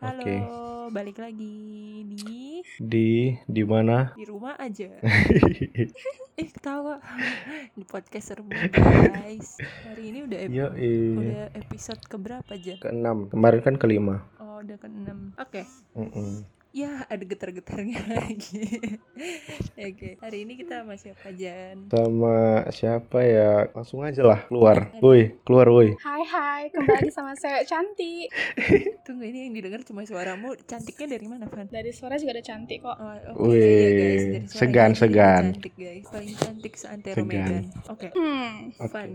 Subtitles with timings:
[0.00, 0.36] Halo, Oke.
[0.96, 1.56] balik lagi
[2.08, 4.08] di Di di mana?
[4.18, 4.88] di rumah aja.
[6.40, 6.96] eh, ketawa.
[7.76, 9.60] di podcast serbu guys.
[9.60, 12.80] Hari ini udah ep- Yo, udah episode keberapa aja?
[12.80, 13.28] keenam.
[13.28, 14.24] Kemarin kan kelima.
[14.40, 15.36] Oh, udah ke-6.
[15.36, 15.68] Oke.
[15.92, 16.48] Mm-mm.
[16.70, 18.62] Ya, ada getar-getarnya lagi.
[19.74, 21.90] Oke, hari ini kita sama siapa Jan?
[21.90, 23.66] Sama siapa ya?
[23.74, 24.94] Langsung aja lah keluar.
[25.02, 25.98] Woi, keluar woi.
[25.98, 28.30] Hai hai, kembali sama cewek cantik.
[29.06, 30.54] Tunggu ini yang didengar cuma suaramu.
[30.62, 31.66] Cantiknya dari mana, Van?
[31.66, 32.96] Dari suara juga udah cantik kok.
[33.34, 34.22] Oh, iya, guys.
[34.22, 35.44] Dari suara segan, dia segan.
[35.50, 36.06] Cantik, guys.
[36.06, 37.22] Paling cantik seantero.
[37.26, 37.66] Medan.
[37.90, 38.94] Oke, Hmm, Oke.
[38.94, 39.10] Van.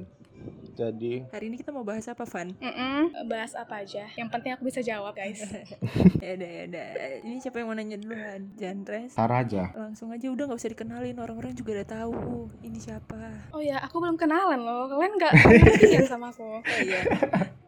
[0.75, 2.51] Jadi Hari ini kita mau bahas apa, Van?
[2.51, 3.15] mm-mm.
[3.25, 4.11] bahas apa aja.
[4.11, 5.39] Yang penting aku bisa jawab guys.
[6.23, 6.87] ya udah ya udah
[7.23, 9.71] ini siapa yang mau nanya duluan Janres tar aja.
[9.71, 12.13] langsung aja udah nggak usah dikenalin orang-orang juga udah tahu
[12.59, 13.15] ini siapa
[13.49, 14.91] Oh ya, aku belum kenalan loh.
[14.91, 16.59] Kalian nggak perhatian sama aku.
[16.59, 16.99] oh iya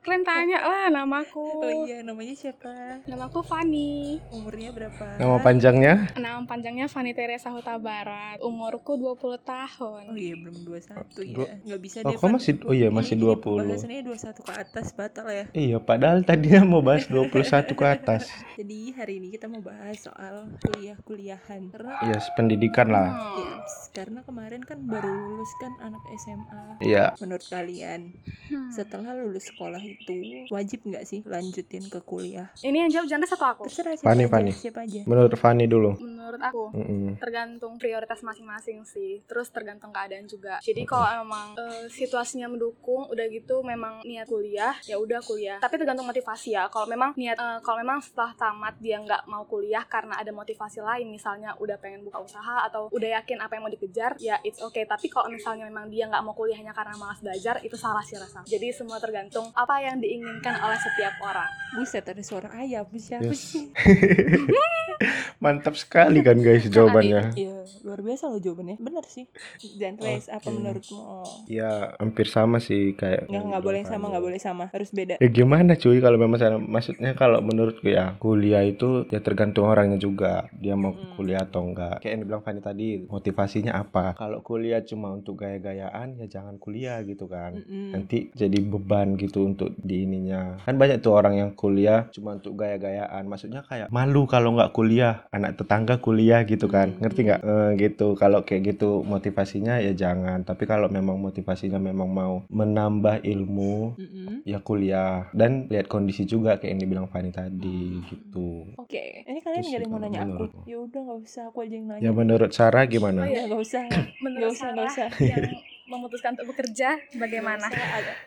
[0.07, 1.43] Kalian tanya lah namaku.
[1.59, 4.15] oh iya namanya siapa Namaku Fani.
[4.31, 5.93] umurnya berapa Nama panjangnya?
[6.15, 8.40] Nama panjangnya Fani Teresa Huta Barat.
[8.40, 10.04] Umurku 20 tahun.
[10.07, 13.13] oh iya belum 21 Dua- ya nggak bisa Oh, deh kok masih Oh iya, masih
[13.13, 13.35] ini 20.
[13.59, 17.27] pembahasannya 21 ke atas batal ya Iya, padahal tadinya mau bahas 21
[17.73, 18.32] ke atas.
[18.55, 23.12] jadi hari ini kita mau bahas soal kuliah-kuliahan karena Iya, pendidikan lah.
[23.35, 27.12] Yes, karena kemarin kan baru lulus kan anak SMA Iya.
[27.20, 28.15] menurut kalian
[28.48, 28.71] Hmm.
[28.71, 30.13] setelah lulus sekolah itu
[30.48, 33.63] wajib nggak sih lanjutin ke kuliah Ini yang jawab jangan satu aku.
[33.65, 34.51] terserah siapa Fani, aja, Fani.
[34.51, 35.91] siapa aja Menurut Fani dulu.
[36.27, 36.63] Menurut aku.
[36.73, 37.15] Mm-mm.
[37.17, 39.23] tergantung prioritas masing-masing sih.
[39.23, 40.59] Terus tergantung keadaan juga.
[40.59, 45.55] Jadi kalau emang eh, situasinya mendukung udah gitu memang niat kuliah ya udah kuliah.
[45.57, 46.67] Tapi tergantung motivasi ya.
[46.67, 50.79] Kalau memang niat eh, kalau memang setelah tamat dia nggak mau kuliah karena ada motivasi
[50.79, 54.59] lain misalnya udah pengen buka usaha atau udah yakin apa yang mau dikejar ya it's
[54.59, 54.83] okay.
[54.83, 58.43] Tapi kalau misalnya memang dia nggak mau kuliahnya karena malas belajar itu salah sih rasa.
[58.43, 61.48] Jadi semua tergantung apa yang diinginkan oleh setiap orang.
[61.73, 63.39] Buset ada suara ayam siapa Yes.
[63.39, 63.65] sih?
[65.38, 67.34] Mantap sekali kan guys jawabannya.
[67.34, 68.78] Iya, luar biasa loh jawabannya.
[68.78, 69.25] Bener sih.
[69.73, 70.97] Dan Trace, apa menurutmu?
[70.97, 71.23] Oh.
[71.45, 74.66] Ya, hampir sama sih kayak Nggak, nggak boleh sama, nggak boleh sama.
[74.69, 75.16] Harus beda.
[75.17, 79.97] Ya gimana cuy kalau memang sana maksudnya kalau menurutku ya kuliah itu ya tergantung orangnya
[79.97, 81.13] juga dia mau Mm.
[81.16, 86.17] kuliah atau enggak kayak yang dibilang Fanny tadi motivasinya apa kalau kuliah cuma untuk gaya-gayaan
[86.17, 87.94] ya jangan kuliah gitu kan Mm-mm.
[87.94, 92.55] nanti jadi beban gitu untuk di ininya kan banyak tuh orang yang kuliah cuma untuk
[92.55, 97.00] gaya-gayaan maksudnya kayak malu kalau nggak kuliah anak tetangga kuliah gitu kan Hmm.
[97.01, 102.07] ngerti nggak Eh, gitu kalau kayak gitu motivasinya ya jangan tapi kalau memang motivasinya memang
[102.09, 104.34] mau menambah ilmu Mm-mm.
[104.44, 108.72] ya kuliah dan lihat kondisi juga kayak yang dibilang Fani tadi gitu.
[108.78, 110.44] Oke, ini kalian nggak ada yang mau nanya aku.
[110.63, 112.01] Ya udah nggak usah, aku aja yang nanya.
[112.01, 113.22] Ya menurut Sarah Oh, gimana?
[113.25, 113.34] iya.
[113.35, 113.84] Ya nggak usah.
[114.23, 115.07] menurut Nggak usah, nggak usah.
[115.19, 115.46] yang
[115.88, 117.67] memutuskan untuk bekerja bagaimana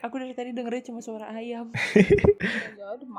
[0.00, 1.72] Aku dari tadi dengernya cuma suara ayam.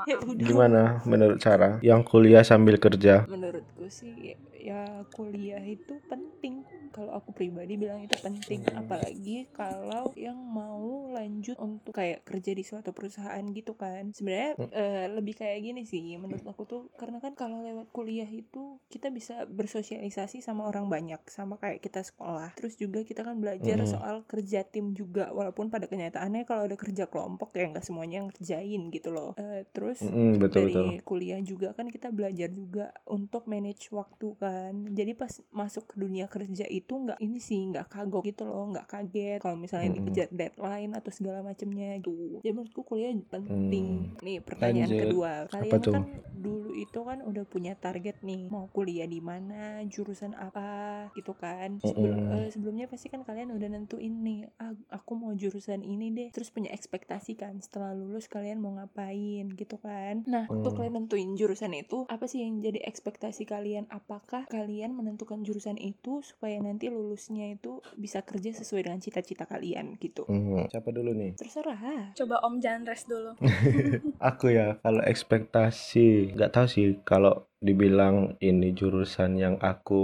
[0.06, 0.34] Ya udah.
[0.34, 0.44] Ya.
[0.44, 1.78] Gimana menurut Sarah?
[1.82, 3.26] Yang kuliah sambil kerja.
[3.26, 6.64] Menurutku sih ya kuliah itu penting.
[6.92, 12.68] Kalau aku pribadi bilang itu penting, apalagi kalau yang mau lanjut untuk kayak kerja di
[12.68, 14.12] suatu perusahaan gitu kan.
[14.12, 18.60] Sebenarnya eh, lebih kayak gini sih menurut aku tuh karena kan kalau lewat kuliah itu
[18.92, 22.52] kita bisa bersosialisasi sama orang banyak sama kayak kita sekolah.
[22.60, 23.88] Terus juga kita kan belajar Mm.
[23.88, 28.92] soal kerja tim juga walaupun pada kenyataannya kalau ada kerja kelompok ya nggak semuanya ngerjain
[28.92, 29.32] gitu loh.
[29.40, 30.92] Eh, terus Mm-mm, betul betul.
[30.92, 34.51] dari kuliah juga kan kita belajar juga untuk manage waktu kan
[34.88, 38.88] jadi pas masuk ke dunia kerja itu nggak ini sih nggak kagok gitu loh nggak
[38.88, 40.06] kaget kalau misalnya Mm-mm.
[40.06, 45.04] dikejar deadline atau segala macamnya gitu jadi menurutku kuliah penting nih pertanyaan Lanjut.
[45.06, 45.94] kedua Apa kalian tuh?
[45.94, 46.04] kan
[46.34, 50.68] dulu itu kan udah punya target nih mau kuliah di mana jurusan apa
[51.14, 52.38] gitu kan Sebelum- Mm-mm.
[52.38, 56.50] eh, sebelumnya pasti kan kalian udah nentuin nih ah, aku mau jurusan ini deh terus
[56.50, 59.12] punya ekspektasi kan setelah lulus kalian mau ngapain
[59.52, 60.78] gitu kan nah waktu Hmm.
[60.78, 66.22] kalian nentuin jurusan itu apa sih yang jadi ekspektasi kalian apakah kalian menentukan jurusan itu
[66.22, 71.35] supaya nanti lulusnya itu bisa kerja sesuai dengan cita-cita kalian gitu Mm, Siapa dulu nih?
[71.35, 73.35] terserah coba Om jangan rest dulu
[74.22, 80.03] Aku ya kalau ekspektasi nggak tahu sih kalau dibilang ini jurusan yang aku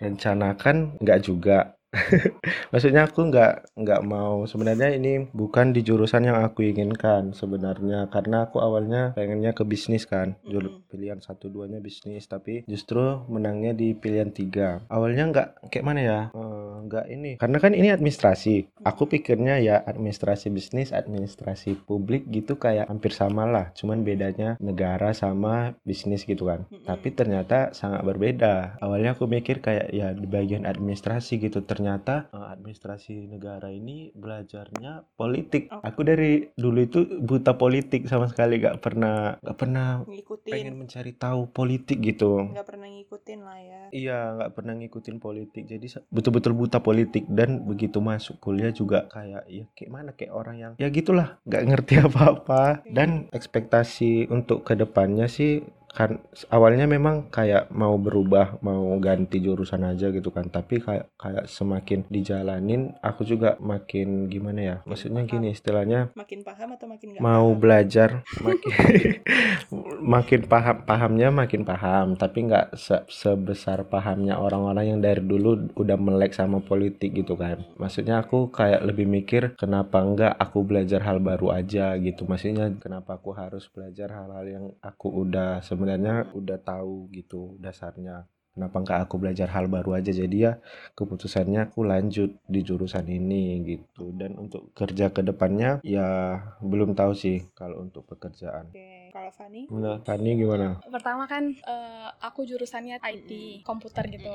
[0.00, 1.75] rencanakan nggak juga.
[2.72, 4.44] Maksudnya aku nggak nggak mau.
[4.44, 8.08] Sebenarnya ini bukan di jurusan yang aku inginkan sebenarnya.
[8.12, 10.36] Karena aku awalnya pengennya ke bisnis kan.
[10.44, 10.88] Mm-mm.
[10.90, 12.28] pilihan satu duanya bisnis.
[12.28, 14.84] Tapi justru menangnya di pilihan tiga.
[14.92, 16.20] Awalnya nggak kayak mana ya?
[16.32, 17.32] Eh, nggak ini.
[17.40, 18.84] Karena kan ini administrasi.
[18.84, 23.72] Aku pikirnya ya administrasi bisnis administrasi publik gitu kayak hampir sama lah.
[23.72, 26.68] Cuman bedanya negara sama bisnis gitu kan.
[26.84, 28.78] Tapi ternyata sangat berbeda.
[28.82, 31.62] Awalnya aku mikir kayak ya di bagian administrasi gitu.
[31.64, 35.82] Ternyata eh, administrasi negara ini belajarnya politik Oh.
[35.82, 41.12] aku dari dulu itu buta politik sama sekali gak pernah gak pernah ngikutin pengen mencari
[41.12, 45.62] tahu politik gitu nggak pernah ngikutin lah ya Iya, nggak pernah ngikutin politik.
[45.64, 50.56] Jadi betul-betul buta politik dan begitu masuk kuliah juga kayak ya kayak mana kayak orang
[50.58, 52.82] yang ya gitulah, nggak ngerti apa-apa.
[52.90, 55.62] Dan ekspektasi untuk ke depannya sih
[55.98, 56.10] kan
[56.52, 60.46] awalnya memang kayak mau berubah, mau ganti jurusan aja gitu kan.
[60.56, 64.76] Tapi kayak kayak semakin dijalanin aku juga makin gimana ya?
[64.88, 67.60] Maksudnya gini istilahnya makin paham atau makin nggak mau paham?
[67.62, 68.72] belajar makin
[70.14, 75.96] makin paham pahamnya makin paham tapi nggak se- sebesar pahamnya orang-orang yang dari dulu udah
[75.96, 81.18] melek sama politik gitu kan maksudnya aku kayak lebih mikir kenapa enggak aku belajar hal
[81.22, 85.85] baru aja gitu maksudnya kenapa aku harus belajar hal-hal yang aku udah sebenarnya
[86.34, 90.52] udah tahu gitu dasarnya kenapa enggak aku belajar hal baru aja jadi ya
[90.92, 97.12] keputusannya aku lanjut di jurusan ini gitu dan untuk kerja ke depannya ya belum tahu
[97.12, 100.80] sih kalau untuk pekerjaan Oke, kalau Fani Nah, Fani gimana?
[100.82, 103.30] Pertama kan eh, aku jurusannya IT
[103.60, 104.32] komputer gitu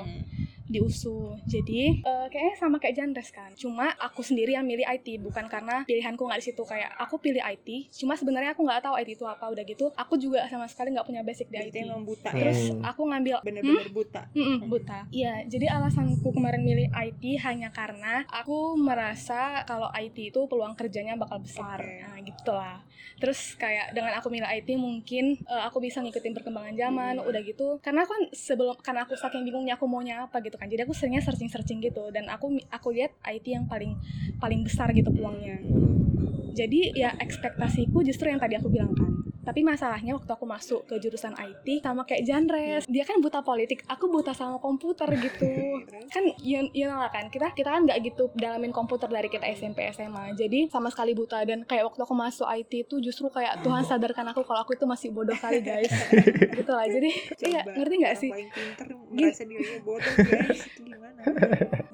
[0.68, 1.35] di USU.
[1.45, 3.51] Jadi eh, kayaknya sama kayak Jandres kan.
[3.53, 7.41] Cuma aku sendiri yang milih IT bukan karena pilihanku nggak di situ kayak aku pilih
[7.44, 7.91] IT.
[7.91, 9.50] Cuma sebenarnya aku nggak tahu IT itu apa.
[9.50, 11.85] Udah gitu aku juga sama sekali nggak punya basic di Berarti IT.
[11.85, 12.83] emang buta Terus ya Hmm.
[12.88, 15.08] aku ngambil bener-bener buta Mm-mm, buta.
[15.08, 21.16] Iya, jadi alasanku kemarin milih IT hanya karena aku merasa kalau IT itu peluang kerjanya
[21.16, 21.80] bakal besar.
[21.80, 22.04] Oke.
[22.04, 22.78] Nah, gitulah.
[23.22, 27.30] Terus kayak dengan aku milih IT mungkin eh, aku bisa ngikutin perkembangan zaman, Hmm.
[27.31, 27.68] udah gitu.
[27.80, 30.68] Karena aku kan sebelum karena aku saking bingungnya aku maunya apa gitu kan.
[30.68, 33.96] Jadi aku seringnya searching-searching gitu dan aku aku lihat IT yang paling
[34.38, 35.62] paling besar gitu peluangnya.
[36.52, 39.31] Jadi ya ekspektasiku justru yang tadi aku bilang kan.
[39.42, 43.82] Tapi masalahnya waktu aku masuk ke jurusan IT sama kayak Janres, dia kan buta politik,
[43.90, 45.50] aku buta sama komputer gitu.
[46.14, 49.48] Kan you, you know lah kan kita kita kan nggak gitu dalamin komputer dari kita
[49.56, 53.64] SMP SMA jadi sama sekali buta dan kayak waktu aku masuk IT itu justru kayak
[53.64, 55.92] Tuhan sadarkan aku kalau aku itu masih bodoh kali guys.
[56.60, 56.86] Gitu lah.
[56.86, 57.10] Jadi
[57.48, 58.32] iya ngerti nggak sih?
[58.32, 60.60] paling pinter merasa dirinya bodoh guys.
[60.68, 61.22] Itu gimana?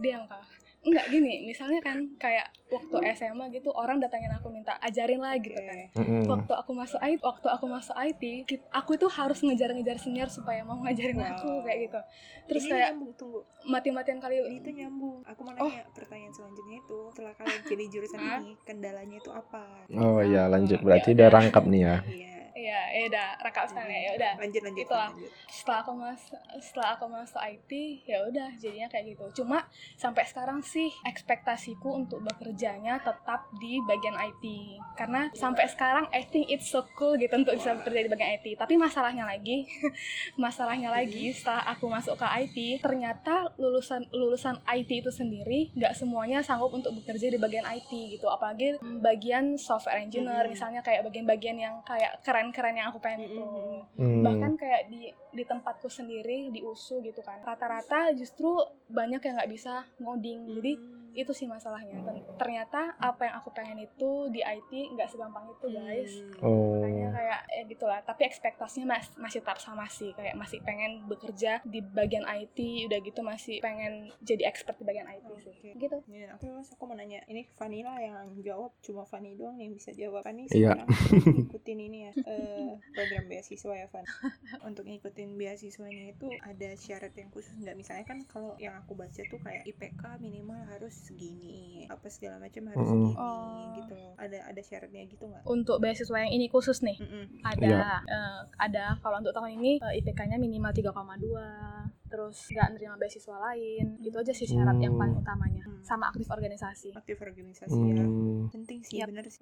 [0.01, 0.45] Dia kah
[0.87, 5.55] Enggak gini, misalnya kan kayak waktu SMA gitu orang datangin aku minta ajarin lah gitu
[5.57, 5.77] kan.
[5.93, 6.23] Mm-mm.
[6.25, 8.23] Waktu aku masuk IT, waktu aku masuk IT,
[8.69, 11.27] aku itu harus ngejar-ngejar senior supaya mau ngajarin Wow.
[11.29, 11.99] aku kayak gitu.
[12.47, 15.67] Terus ini kayak nyambung tunggu mati-matian kali ini tuh nyambung aku mau Oh.
[15.67, 20.79] nanya pertanyaan selanjutnya itu setelah kalian pilih jurusan ini kendalanya itu apa Oh ya lanjut
[20.79, 21.17] berarti udah.
[21.19, 21.95] udah rangkap nih ya.
[22.05, 24.33] iya Iya, ya udah rangkap sekali ya udah.
[24.41, 25.09] lanjut lanjut Itulah.
[25.13, 27.71] lanjut Setelah aku masuk setelah aku masuk IT,
[28.09, 29.25] ya udah jadinya kayak gitu.
[29.43, 34.43] Cuma sampai sekarang sih ekspektasiku untuk bekerjanya tetap di bagian IT.
[34.97, 38.57] Karena sampai sekarang I think it's so cool gitu untuk bisa bekerja di bagian IT.
[38.57, 39.69] Tapi masalahnya lagi,
[40.35, 46.41] masalahnya lagi setelah aku masuk ke IT, ternyata lulusan lulusan IT itu sendiri nggak semuanya
[46.41, 48.25] sanggup untuk bekerja di bagian IT gitu.
[48.27, 50.51] Apalagi bagian software engineer Mhm.
[50.53, 52.17] misalnya kayak bagian-bagian yang kayak
[52.49, 53.81] keren-keren yang aku pengen itu Mhm.
[53.97, 54.23] Hmm.
[54.23, 58.55] bahkan kayak di di tempatku sendiri di USU gitu kan rata-rata justru
[58.87, 60.96] banyak yang nggak bisa ngoding jadi Hmm.
[61.17, 61.97] Itu sih masalahnya
[62.37, 66.45] ternyata apa yang aku pengen itu di IT nggak segampang itu guys Hmm.
[66.45, 66.77] Oh.
[66.77, 71.59] makanya kayak eh gitulah tapi ekspektasinya mas- masih tetap sama sih kayak masih pengen bekerja
[71.63, 75.69] di bagian IT udah gitu masih pengen jadi expert di bagian IT sih Oke.
[75.75, 79.71] gitu Ya, terus aku mau nanya, ini Fanny lah yang jawab, cuma Fanny doang yang
[79.71, 80.21] bisa jawab.
[80.21, 80.85] Fanny Iya.
[81.11, 84.05] ngikutin ini ya, eh, program beasiswa ya Fan.
[84.61, 87.75] Untuk ngikutin beasiswanya itu ada syarat yang khusus nggak?
[87.75, 92.61] Misalnya kan kalau yang aku baca tuh kayak IPK minimal harus segini, apa segala macam
[92.65, 93.07] harus Mm-mm.
[93.07, 93.73] segini, Oh.
[93.77, 93.95] gitu.
[94.17, 95.43] Ada ada syaratnya gitu nggak?
[95.45, 97.23] untuk beasiswa yang ini khusus nih Mm-mm.
[97.41, 97.97] ada Iya.
[98.05, 100.91] eh, ada kalau untuk tahun ini eh, IPK-nya minimal 3,2
[102.07, 105.79] terus nggak nerima beasiswa lain gitu aja sih syarat yang paling utamanya Hmm.
[105.81, 107.99] sama aktif organisasi Aktif organisasi ya.
[108.01, 108.47] Hmm.
[108.49, 109.07] penting sih Yap.
[109.09, 109.39] bener sih.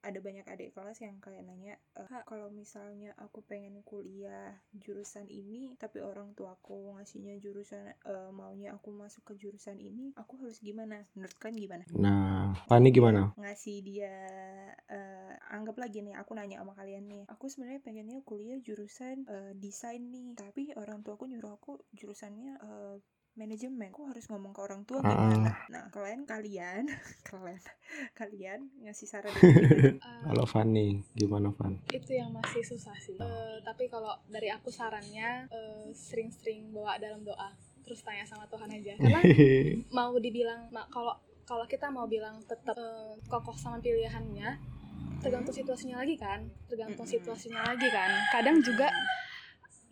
[0.00, 5.28] Ada banyak adik kelas yang kayak nanya "Eh, kak kalau misalnya aku pengen kuliah jurusan
[5.28, 10.40] ini tapi orang tua aku ngasihnya jurusan eh, maunya aku masuk ke jurusan ini aku
[10.40, 11.04] harus gimana?
[11.12, 11.84] Menurut kalian gimana?
[11.92, 13.32] Nah, Fani gimana?
[13.36, 14.14] ngasih dia
[14.88, 17.22] eh, anggap lagi nih aku nanya sama kalian nih.
[17.28, 22.56] Aku sebenarnya pengennya kuliah jurusan eh, desain nih tapi orang tua aku nyuruh aku jurusannya
[22.56, 22.96] eh,
[23.40, 25.56] manajemen aku harus ngomong ke orang tua gimana?
[25.72, 26.84] Nah kalian kalian
[27.28, 27.60] kalian
[28.12, 29.32] kalian ngasih saran
[30.00, 31.00] Kalau Fani.
[31.16, 31.80] Gimana Fan?
[31.88, 33.16] itu yang masih susah sih.
[33.16, 37.48] Eh, tapi kalau dari aku sarannya eh, sering-sering bawa dalam doa.
[37.80, 38.92] Terus tanya sama Tuhan aja.
[39.00, 39.20] Karena
[39.98, 41.16] mau dibilang kalau
[41.48, 44.60] kalau kita mau bilang tetap eh, kokoh sama pilihannya
[45.20, 46.44] tergantung situasinya lagi kan?
[46.68, 47.16] Tergantung Mm-mm.
[47.16, 48.10] situasinya lagi kan?
[48.32, 48.88] Kadang juga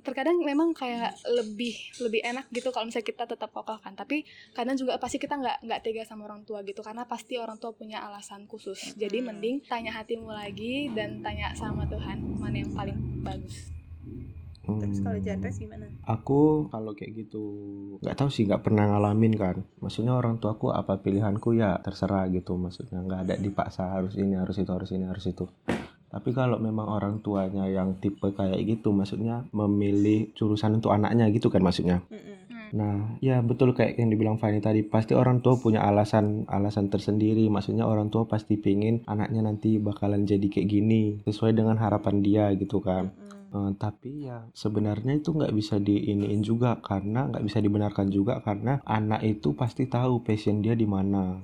[0.06, 4.22] terkadang memang kayak lebih lebih enak gitu kalau misalnya kita tetap kokoh kan tapi
[4.54, 7.74] kadang juga pasti kita nggak nggak tega sama orang tua gitu karena pasti orang tua
[7.74, 9.28] punya alasan khusus jadi Mm-mm.
[9.34, 13.78] mending tanya hatimu lagi dan tanya sama Tuhan mana yang paling bagus
[14.68, 15.24] terus kalau Hmm.
[15.24, 17.44] Janres gimana Aku kalau kayak gitu
[18.04, 19.56] nggak tahu sih nggak pernah ngalamin kan.
[19.80, 22.56] Maksudnya orang tuaku apa pilihanku ya terserah gitu.
[22.60, 25.48] Maksudnya nggak ada dipaksa harus ini harus itu harus ini harus itu.
[26.08, 31.52] Tapi kalau memang orang tuanya yang tipe kayak gitu, maksudnya memilih jurusan untuk anaknya gitu
[31.52, 32.00] kan maksudnya.
[32.68, 37.48] Nah, ya betul kayak yang dibilang Fani tadi, pasti orang tua punya alasan alasan tersendiri.
[37.48, 42.52] Maksudnya orang tua pasti pingin anaknya nanti bakalan jadi kayak gini sesuai dengan harapan dia
[42.56, 43.08] gitu kan.
[43.48, 48.84] Eh, tapi ya sebenarnya itu nggak bisa diiniin juga karena nggak bisa dibenarkan juga karena
[48.84, 51.40] anak itu pasti tahu passion dia di mana.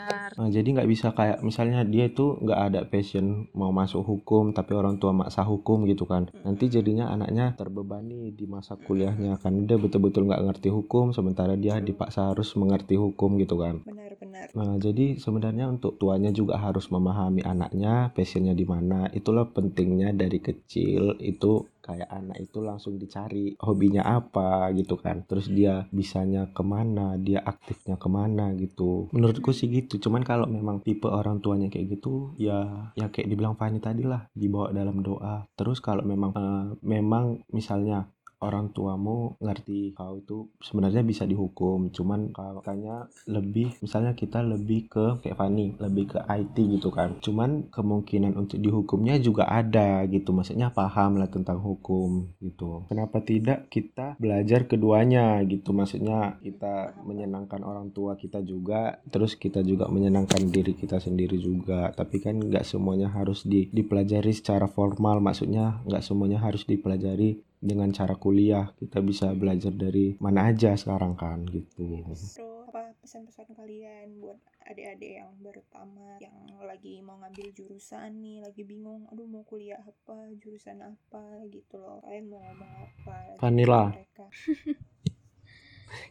[0.00, 0.30] Benar.
[0.36, 4.72] Nah, jadi nggak bisa kayak misalnya dia itu nggak ada passion mau masuk hukum tapi
[4.72, 6.32] orang tua maksa hukum gitu kan.
[6.44, 11.78] Nanti jadinya anaknya terbebani di masa kuliahnya kan dia betul-betul nggak ngerti hukum sementara dia
[11.78, 13.84] dipaksa harus mengerti hukum gitu kan.
[13.84, 19.06] benar-benar Nah, jadi sebenarnya untuk tuanya juga harus memahami anaknya, passionnya di mana.
[19.12, 25.26] Itulah pentingnya dari kecil itu kayak anak itu langsung dicari hobinya apa gitu kan.
[25.26, 29.10] Terus dia bisanya ke mana, dia aktifnya ke mana gitu.
[29.10, 29.98] Menurutku sih gitu.
[29.98, 34.30] Cuman kalau memang tipe orang tuanya kayak gitu, ya ya kayak dibilang Fani tadi lah,
[34.30, 35.42] dibawa dalam doa.
[35.58, 38.06] Terus kalau memang eh, memang misalnya
[38.40, 41.92] orang tuamu ngerti kau itu sebenarnya bisa dihukum.
[41.92, 42.32] Cuman
[42.64, 47.20] kayaknya lebih misalnya kita lebih ke kayak Fani lebih ke IT gitu kan.
[47.20, 50.32] Cuman kemungkinan untuk dihukumnya juga ada gitu.
[50.32, 52.88] Maksudnya paham lah tentang hukum gitu.
[52.88, 55.76] Kenapa tidak kita belajar keduanya gitu?
[55.76, 61.92] Maksudnya kita menyenangkan orang tua kita juga terus kita juga menyenangkan diri kita sendiri juga.
[61.92, 65.20] Tapi kan nggak semuanya harus di- dipelajari secara formal.
[65.20, 71.12] Maksudnya nggak semuanya harus dipelajari dengan cara kuliah kita bisa belajar dari mana aja sekarang
[71.14, 72.40] kan gitu Terus
[72.70, 78.62] apa pesan-pesan kalian buat adik-adik yang baru tamat, yang lagi mau ngambil jurusan nih, lagi
[78.62, 81.98] bingung, aduh mau kuliah apa, jurusan apa gitu loh.
[82.06, 83.18] Kalian mau ngomong apa?
[83.42, 83.90] Vanilla.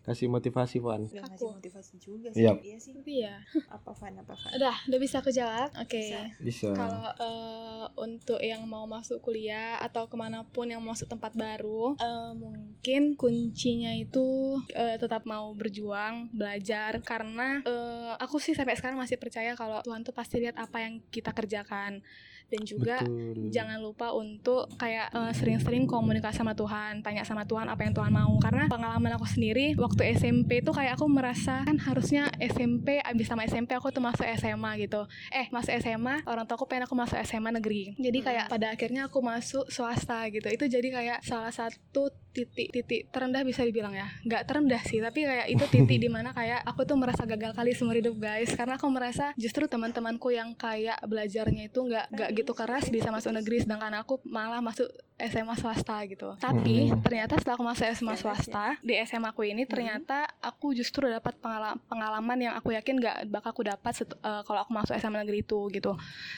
[0.01, 1.55] kasih motivasi Van Gak ngasih Aku.
[1.55, 2.43] motivasi juga sih.
[2.43, 2.59] Yap.
[2.59, 2.91] Iya sih.
[2.91, 3.36] tapi ya
[3.67, 4.51] Apa Van, apa Van?
[4.55, 6.21] udah udah bisa aku jawab oke Bisa.
[6.39, 11.07] bisa Kalau eh, untuk yang mau masuk kuliah atau ke mana pun yang mau masuk
[11.07, 14.27] tempat baru, eh, mungkin kuncinya itu
[14.71, 17.00] eh, tetap mau berjuang, belajar.
[17.01, 21.00] Karena eh, aku sih sampai sekarang masih percaya kalau Tuhan tuh pasti lihat apa yang
[21.09, 22.01] kita kerjakan.
[22.49, 27.67] Dan juga betul jangan lupa untuk kayak eh, sering-sering komunikasi sama Tuhan, tanya sama Tuhan
[27.67, 28.37] apa yang Tuhan mau.
[28.41, 33.45] Karena pengalaman aku sendiri waktu SMP tuh kayak aku merasa kan harusnya SMP abis sama
[33.45, 35.05] SMP aku tuh masuk SMA gitu.
[35.33, 37.97] Eh masuk SMA orang tua aku pengen aku masuk SMA negeri.
[37.97, 40.47] Jadi kayak pada akhirnya aku masuk swasta gitu.
[40.47, 44.07] Itu jadi kayak salah satu titik-titik terendah bisa dibilang ya.
[44.21, 47.71] Nggak terendah sih, tapi kayak itu titik di mana kayak aku tuh merasa gagal kali
[47.71, 48.51] seumur hidup guys.
[48.51, 53.31] Karena aku merasa justru teman-temanku yang kayak belajarnya itu nggak nggak gitu keras bisa masuk
[53.31, 56.31] negeri, sedangkan aku malah masuk SMA swasta gitu.
[56.38, 57.01] Tapi Hmm.
[57.01, 61.75] ternyata setelah aku masuk SMA swasta di SMA aku ini ternyata aku justru dapat pengala-
[61.86, 65.59] pengalaman yang aku yakin nggak bakal aku dapat eh, kalau aku masuk SMA negeri itu
[65.69, 65.91] gitu.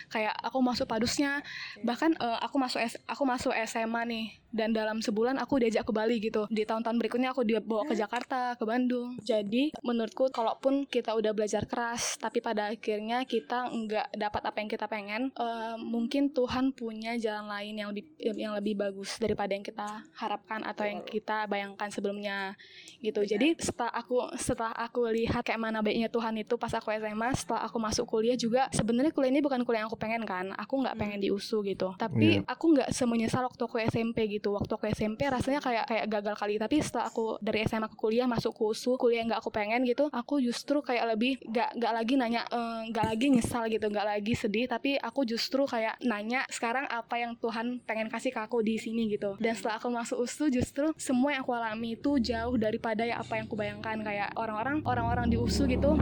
[0.07, 1.45] Kayak aku masuk padusnya,
[1.79, 5.91] bahkan eh, aku masuk S- aku masuk SMA nih dan dalam sebulan aku diajak ke
[5.93, 6.45] Bali gitu.
[6.49, 9.17] Di tahun-tahun berikutnya aku dibawa ke Jakarta, ke Bandung.
[9.21, 14.69] Jadi menurutku kalaupun kita udah belajar keras tapi pada akhirnya kita nggak dapat apa yang
[14.69, 19.63] kita pengen, eh, mungkin Tuhan punya jalan lain yang lebih yang lebih bagus daripada yang
[19.63, 22.53] kita harapkan atau yang kita bayangkan sebelumnya
[22.99, 23.23] gitu.
[23.23, 27.63] Jadi setelah aku setelah aku lihat kayak mana baiknya Tuhan itu pas aku SMA, setelah
[27.65, 30.51] aku masuk kuliah juga sebenarnya kuliah ini bukan kuliah yang aku pengen kan.
[30.59, 31.95] Aku nggak pengen di USU gitu.
[31.95, 32.45] Tapi Iya.
[32.45, 34.51] aku nggak semenyesal waktu aku SMP gitu.
[34.51, 36.55] Waktu aku SMP rasanya kayak kayak gagal kali.
[36.59, 39.81] Tapi setelah aku dari SMA ke kuliah masuk ke USU, kuliah yang nggak aku pengen
[39.87, 44.07] gitu, aku justru kayak lebih nggak nggak lagi nanya eh, nggak lagi nyesal gitu, nggak
[44.07, 44.65] lagi sedih.
[44.67, 49.07] Tapi aku justru kayak nanya sekarang apa yang Tuhan pengen kasih ke aku di sini
[49.11, 49.39] gitu.
[49.39, 53.39] Dan setelah aku masuk USU justru semua yang aku alami itu jauh daripada ya apa
[53.39, 55.95] yang aku bayangkan kayak orang-orang orang-orang di USU gitu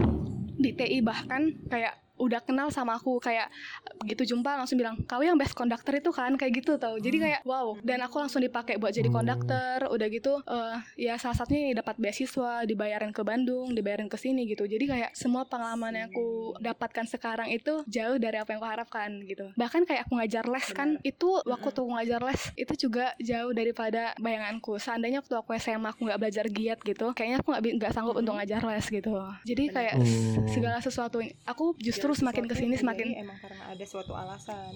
[0.60, 3.48] di TI bahkan kayak udah kenal sama aku kayak
[3.98, 6.36] begitu jumpa langsung bilang kau yang best conductor itu kan?
[6.36, 6.96] Kayak gitu tau.
[6.96, 7.80] Jadi kayak wow.
[7.80, 9.18] Dan aku langsung dipakai buat jadi Hmm.
[9.18, 14.44] konduktor udah gitu eh, ya salah satunya dapat beasiswa dibayarin ke Bandung dibayarin ke sini
[14.46, 14.64] gitu.
[14.64, 16.28] Jadi kayak semua pengalaman yang aku
[16.60, 19.50] dapatkan sekarang itu jauh dari apa yang aku harapkan gitu.
[19.56, 24.12] Bahkan kayak aku ngajar les kan itu waktu aku ngajar les itu juga jauh daripada
[24.18, 24.76] bayanganku.
[24.78, 28.36] Seandainya waktu aku SMA aku nggak belajar giat gitu kayaknya aku nggak nggak sanggup untuk
[28.36, 29.12] ngajar les gitu.
[29.46, 30.48] Jadi kayak Hmm.
[30.48, 34.74] segala sesuatu aku justru Segala semakin ke sini semakin emang karena ada suatu alasan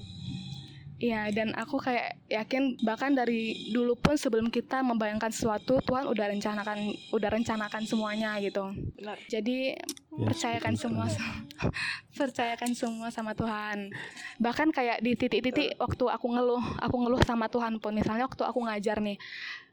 [1.03, 6.31] Iya, dan aku kayak yakin bahkan dari dulu pun sebelum kita membayangkan sesuatu, Tuhan udah
[6.31, 8.71] rencanakan udah rencanakan semuanya gitu.
[8.95, 9.75] benar Jadi
[10.13, 11.33] Ya, percayakan seperti semua sama,
[12.19, 13.89] percayakan semua sama Tuhan.
[14.37, 17.93] Bahkan kayak di titik-titik waktu aku ngeluh aku ngeluh sama Tuhan pun.
[17.93, 19.17] Misalnya waktu aku ngajar nih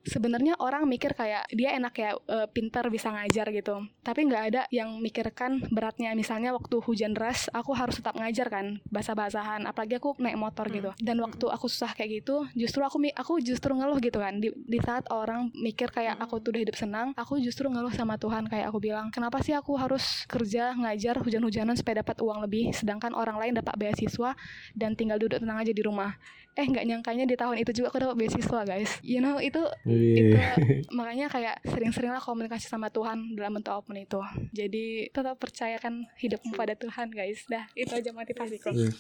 [0.01, 3.85] sebenarnya orang mikir kayak dia enak ya eh, pintar bisa ngajar gitu.
[4.01, 6.17] Tapi nggak ada yang mikirkan beratnya.
[6.17, 9.69] Misalnya waktu hujan deras aku harus tetap ngajar kan basah-basahan.
[9.69, 10.75] Apalagi aku naik motor Hmm.
[10.75, 10.91] gitu.
[10.97, 14.41] Dan waktu aku susah kayak gitu justru aku mi- aku justru ngeluh gitu kan.
[14.41, 16.25] Di, di saat orang mikir kayak Hmm.
[16.25, 18.49] aku tuh udah hidup senang aku justru ngeluh sama Tuhan.
[18.49, 22.71] Kayak aku bilang kenapa sih aku harus kerja ngajar hujan-hujanan supaya dapat uang lebih.
[22.71, 24.39] Sedangkan orang lain dapat beasiswa
[24.79, 26.15] dan tinggal duduk tenang aja di rumah.
[26.55, 28.91] Eh nggak nyangkanya di tahun itu juga aku dapat beasiswa guys.
[29.03, 30.87] You know itu itu Wih.
[30.99, 34.21] makanya kayak sering-seringlah komunikasi sama Tuhan dalam bentuk apa pun itu.
[34.55, 37.47] Jadi tetap percayakan hidupmu pada Tuhan guys.
[37.51, 38.71] Dah itu aja motivasiku.
[38.71, 38.95] Wih.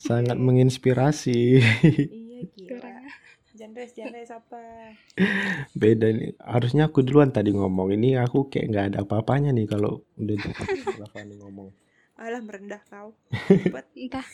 [0.00, 1.60] Sangat menginspirasi.
[2.08, 2.73] iya Itu
[3.54, 4.58] Jandres Jandres apa
[5.78, 6.34] Beda nih.
[6.42, 7.94] Harusnya aku duluan tadi ngomong.
[7.94, 11.70] Ini aku kayak nggak ada apa-apanya nih kalau udah Fani ngomong.
[12.14, 13.10] alah merendah kau
[13.66, 14.26] entah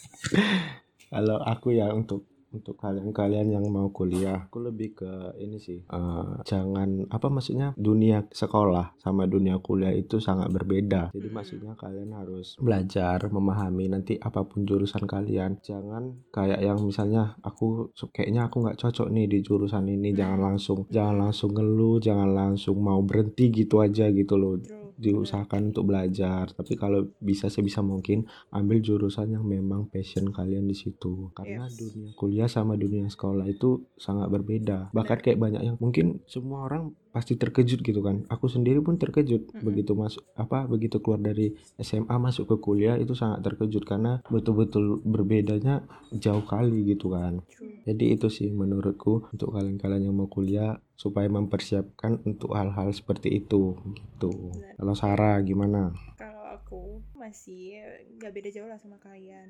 [1.08, 5.78] Kalau aku ya untuk untuk kalian-kalian yang mau kuliah, aku lebih ke ini sih.
[5.86, 11.14] eh, jangan apa maksudnya dunia sekolah sama dunia kuliah itu sangat berbeda.
[11.14, 11.36] Jadi Mm-mm.
[11.36, 15.62] maksudnya kalian harus belajar memahami nanti apa pun jurusan kalian.
[15.62, 20.10] Jangan kayak yang misalnya aku kayaknya aku nggak cocok nih di jurusan ini.
[20.12, 24.58] Jangan langsung jangan langsung ngeluh, jangan langsung mau berhenti gitu aja gitu loh.
[25.00, 26.52] Diusahakan untuk belajar.
[26.52, 31.80] Tapi kalau bisa sebisa mungkin ambil jurusan yang memang passion kalian di situ karena Yes.
[31.80, 36.92] dunia kuliah sama dunia sekolah itu sangat berbeda bahkan kayak banyak yang mungkin semua orang
[37.10, 39.62] pasti terkejut gitu kan aku sendiri pun terkejut Mm-mm.
[39.66, 45.02] begitu masuk apa begitu keluar dari SMA masuk ke kuliah itu sangat terkejut karena betul-betul
[45.02, 45.82] berbedanya
[46.14, 47.82] jauh kali gitu kan True.
[47.82, 53.74] jadi itu sih menurutku untuk kalian-kalian yang mau kuliah supaya mempersiapkan untuk hal-hal seperti itu
[53.96, 54.74] gitu Benar.
[54.78, 56.80] kalau Sarah gimana Kalau aku
[57.24, 57.62] masih
[58.16, 59.48] nggak beda jauh lah sama kalian.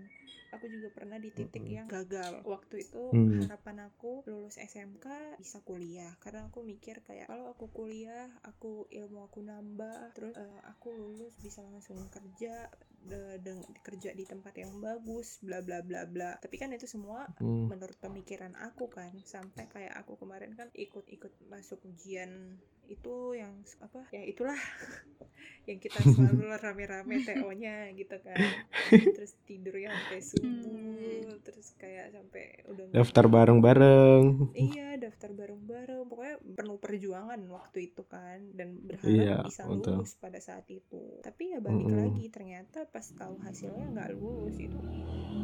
[0.51, 2.43] Aku juga pernah di titik yang gagal.
[2.43, 3.39] Waktu itu Hmm.
[3.39, 5.07] harapan aku lulus SMK
[5.39, 6.13] bisa kuliah.
[6.19, 11.39] Karena aku mikir kayak kalau aku kuliah, aku ilmu aku nambah, terus eh, aku lulus
[11.39, 12.67] bisa langsung kerja
[13.11, 16.31] de- deng- kerja di tempat yang bagus, bla bla bla bla.
[16.43, 17.71] Tapi kan itu semua Hmm.
[17.71, 22.59] menurut pemikiran aku kan sampai kayak aku kemarin kan ikut-ikut masuk ujian
[22.91, 24.59] itu yang apa ya itulah
[25.69, 27.23] yang kita selalu rame-rame
[27.61, 28.39] TO-nya gitu kan.
[29.15, 34.23] Terus tidurnya sampai subuh terus kayak sampai udah daftar bareng-bareng.
[34.51, 36.03] Iya daftar bareng-bareng.
[36.11, 39.97] Pokoknya penuh perjuangan waktu itu kan dan berharap Iya, bisa betul.
[39.97, 41.21] lulus pada saat itu.
[41.23, 41.95] Tapi ya balik Mm-mm.
[41.95, 44.79] lagi ternyata pas tahu hasilnya nggak lulus itu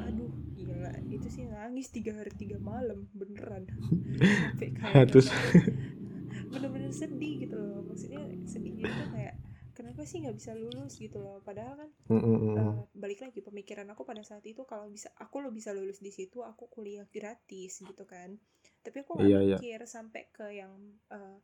[0.06, 0.92] aduh gila.
[1.06, 3.64] Itu sih nangis tiga hari tiga malam beneran.
[4.42, 5.30] Sampai kayak Terus?
[6.52, 7.80] bener-bener sedih gitu loh.
[7.86, 9.34] Maksudnya sedih gitu kayak
[9.96, 12.44] kenapa sih nggak bisa lulus gitu loh padahal kan Mm-mm.
[12.60, 16.12] eh, balik lagi pemikiran aku pada saat itu kalau bisa aku lo bisa lulus di
[16.12, 18.36] situ aku kuliah gratis gitu kan
[18.84, 19.56] tapi aku nggak Iya, iya.
[19.56, 20.72] mikir sampai ke yang
[21.10, 21.38] eh,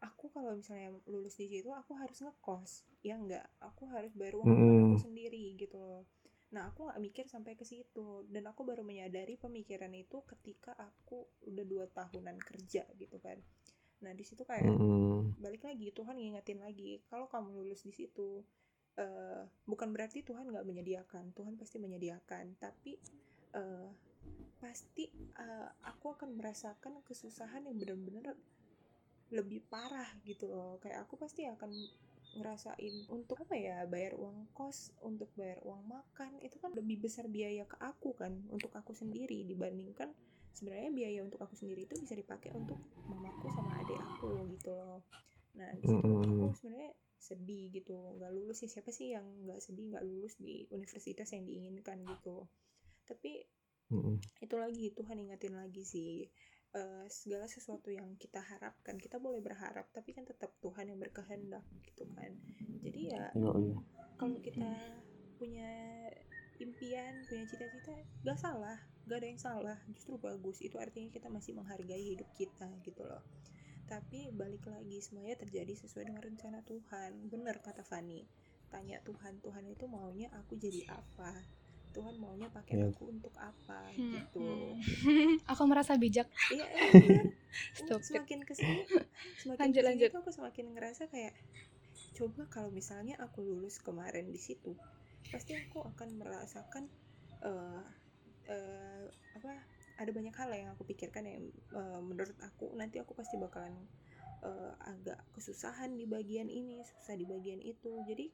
[0.00, 2.72] aku kalau misalnya lulus di situ aku harus ngekos
[3.04, 4.88] ya enggak aku harus bayar uang makan Mm-mm.
[4.88, 6.04] aku sendiri gitu loh
[6.50, 11.28] nah aku nggak mikir sampai ke situ dan aku baru menyadari pemikiran itu ketika aku
[11.46, 13.38] udah dua tahunan kerja gitu kan
[14.00, 15.36] nah di situ kayak Mm-mm.
[15.40, 18.40] balik lagi Tuhan ngingetin lagi kalau kamu lulus di situ
[18.96, 22.96] eh, bukan berarti Tuhan nggak menyediakan Tuhan pasti menyediakan tapi
[23.56, 23.88] eh,
[24.60, 28.36] pasti eh, aku akan merasakan kesusahan yang benar-benar
[29.30, 31.70] lebih parah gitu loh kayak aku pasti akan
[32.30, 37.26] ngerasain untuk apa ya bayar uang kos untuk bayar uang makan itu kan lebih besar
[37.26, 40.14] biaya ke aku kan untuk aku sendiri dibandingkan
[40.54, 45.00] sebenarnya biaya untuk aku sendiri itu bisa dipakai untuk mamaku sama adik aku gitu loh.
[45.56, 48.70] Nah di situ aku sebenarnya sedih gitu nggak lulus sih.
[48.70, 52.46] Siapa sih yang nggak sedih nggak lulus di universitas yang diinginkan gitu?
[53.06, 53.42] Tapi
[54.38, 56.22] itu lagi Tuhan ingetin lagi sih
[56.70, 61.66] eh, segala sesuatu yang kita harapkan kita boleh berharap tapi kan tetap Tuhan yang berkehendak
[61.82, 62.30] gitu kan.
[62.86, 63.34] Jadi ya
[64.14, 64.70] kalau kita
[65.40, 65.72] punya
[66.60, 68.76] impian punya cita-cita gak salah
[69.10, 73.20] gak ada yang salah justru bagus itu artinya kita masih menghargai hidup kita gitu loh
[73.84, 78.22] tapi balik lagi semuanya terjadi sesuai dengan rencana Tuhan bener kata Fani
[78.70, 81.34] tanya Tuhan Tuhan itu maunya aku jadi apa
[81.90, 82.86] Tuhan maunya pakai Iya.
[82.86, 85.42] aku untuk apa Hmm, gitu hmm.
[85.50, 87.34] aku merasa bijak Iya, bener.
[87.74, 88.06] Stupid.
[88.14, 88.86] semakin ke sini,
[89.42, 90.10] semakin Lanjut, ke sini lanjut.
[90.14, 91.34] tuh aku semakin ngerasa kayak
[92.14, 94.78] coba kalau misalnya aku lulus kemarin di situ,
[95.26, 96.86] pasti aku akan merasakan
[97.42, 97.82] apa?
[100.00, 101.44] Ada banyak hal yang aku pikirkan yang
[101.80, 103.74] eh, menurut aku nanti aku pasti bakalan
[104.48, 107.92] eh, agak kesusahan di bagian ini, susah di bagian itu.
[108.10, 108.26] Jadi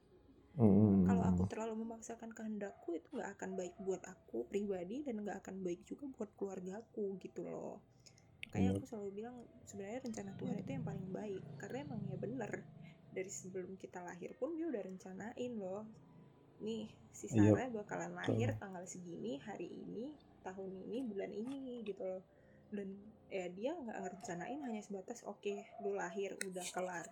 [0.57, 1.07] Hmm.
[1.07, 5.55] kalau aku terlalu memaksakan kehendakku itu nggak akan baik buat aku pribadi dan nggak akan
[5.65, 7.75] baik juga buat keluarga aku gitu loh
[8.53, 8.79] kayak Iya.
[8.79, 9.35] aku selalu bilang
[9.69, 12.51] sebenarnya rencana Tuhan itu yang paling baik karena emang ya bener
[13.15, 15.83] dari sebelum kita lahir pun dia udah rencanain loh
[16.65, 16.85] nih
[17.17, 20.05] si Iya, Sarah bakalan lahir tanggal segini hari ini
[20.47, 22.23] tahun ini bulan ini gitu loh.
[22.71, 22.95] Dan
[23.27, 27.07] ya dia nggak ngerencanain hanya sebatas oke lu lahir udah kelar.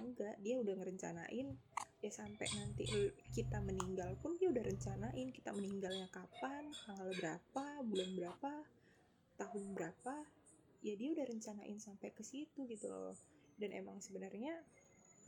[0.00, 1.48] Enggak dia udah ngerencanain
[1.98, 2.86] ya sampai nanti
[3.34, 8.52] kita meninggal pun dia udah rencanain kita meninggalnya kapan tanggal berapa bulan berapa
[9.34, 10.14] tahun berapa
[10.86, 13.18] ya dia udah rencanain sampai ke situ gitu loh.
[13.58, 14.54] Dan emang sebenarnya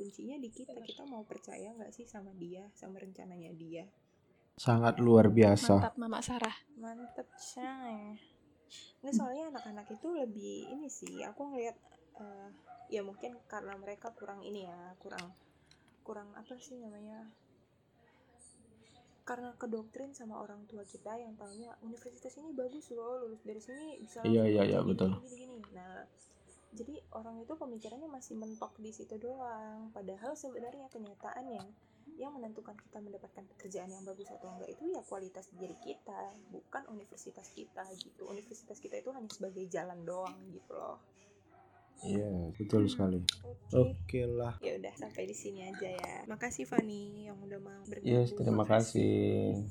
[0.00, 3.84] kuncinya di kita kita mau percaya nggak sih sama dia sama rencananya dia
[4.56, 5.78] Sangat luar biasa.
[5.78, 6.56] Mantap Mama Sarah.
[6.80, 8.16] mantep say
[9.00, 11.76] nggak soalnya anak-anak itu lebih ini sih aku ngeliat
[12.20, 12.48] eh,
[12.88, 15.32] ya mungkin karena mereka kurang ini ya kurang
[16.04, 17.28] kurang apa sih namanya
[19.24, 24.00] karena kedoktrin sama orang tua kita yang tahunya universitas ini bagus loh lulus dari sini
[24.00, 25.12] bisa Iya, iya, iya, betul.
[25.22, 25.58] gini, gini.
[25.76, 26.02] nah
[26.70, 31.62] jadi orang itu pemikirannya masih mentok di situ doang padahal sebenarnya kenyataannya
[32.20, 36.84] yang menentukan kita mendapatkan pekerjaan yang bagus atau enggak itu ya kualitas diri kita bukan
[36.92, 38.28] universitas kita gitu.
[38.28, 41.00] Universitas kita itu hanya sebagai jalan doang gitu loh
[42.00, 43.20] Iya, betul sekali.
[43.70, 44.56] oke Oke lah.
[44.58, 48.64] ya udah sampai di sini aja ya makasih Fani yang udah mau bergabung Yes, terima
[48.64, 49.12] kasih.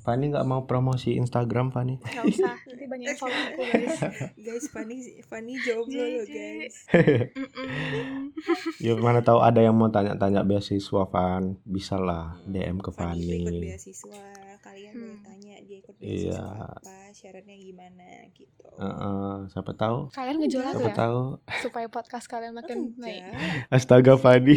[0.00, 1.98] Fani nggak mau promosi Instagram, Fani?
[2.00, 3.98] Gak usah, nanti banyak yang follow aku guys.
[4.46, 6.74] guys Fani Fani jomblo loh guys.
[8.80, 11.60] Ya mana tahu ada yang mau tanya-tanya beasiswa, Fan.
[11.62, 13.60] Bisa lah DM ke Fani Fani.
[13.68, 14.16] beasiswa
[14.60, 15.24] kalian boleh Hmm.
[15.24, 16.44] tanya dia ikut beasiswa Iya.
[16.70, 19.98] apa syaratnya gimana gitu Heeh, siapa tahu?
[20.10, 21.20] Kalian ngejual aku Siapa ya tahu?
[21.60, 23.24] supaya podcast kalian makin naik.
[23.74, 24.56] Astaga, Fani.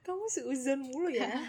[0.00, 1.28] kamu seuzon mulu ya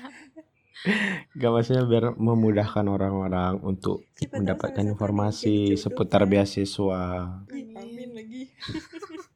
[1.33, 6.29] Gak maksudnya biar memudahkan orang-orang untuk Siapa mendapatkan informasi seputar kan?
[6.31, 7.01] beasiswa.
[7.45, 8.49] Amin lagi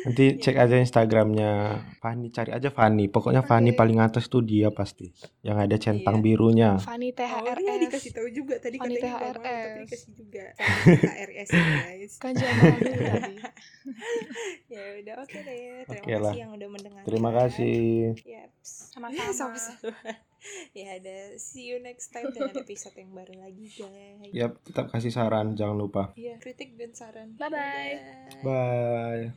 [0.00, 1.50] Nanti cek aja Instagramnya
[1.98, 3.04] Fani, cari aja Fani.
[3.06, 5.12] Pokoknya Fani paling atas tuh dia pasti.
[5.40, 6.24] Yang ada centang Iya.
[6.24, 6.70] birunya.
[6.78, 7.20] Fanny Oh
[7.60, 8.16] iya dikasih THRS.
[8.16, 9.78] tahu juga tadi Fani katanya nggak mau tapi THRS.
[9.82, 13.36] dikasih juga Fani THRS guys Kan jangan tadi.
[14.68, 16.32] ya udah oke deh terima Oke kasih lah.
[16.34, 17.78] yang udah mendengarkan Terima kasih.
[18.18, 18.70] Yaps.
[18.90, 19.56] Sama-sama.
[20.70, 25.10] Ya ada see you next time dengan episode yang baru lagi guys Yap, tetap kasih
[25.10, 26.14] saran, jangan lupa.
[26.14, 27.34] Iya, kritik dan saran.
[27.34, 27.94] Bye-bye.
[28.38, 29.26] Bye.